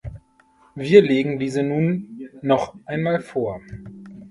Wir 0.73 1.03
legen 1.03 1.37
diese 1.37 1.61
nun 1.61 2.21
noch 2.41 2.75
einmal 2.87 3.19
vor. 3.21 3.61